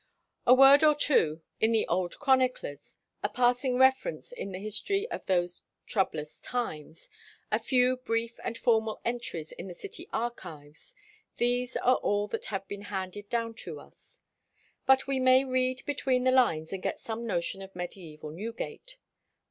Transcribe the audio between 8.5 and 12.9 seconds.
formal entries in the city archives—these are all that have been